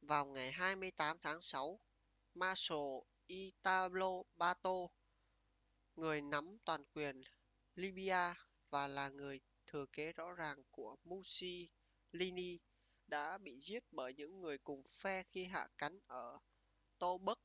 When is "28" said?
0.52-1.16